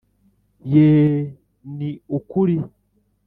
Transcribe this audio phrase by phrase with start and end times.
[0.71, 1.13] yee
[1.77, 2.57] ni ukuri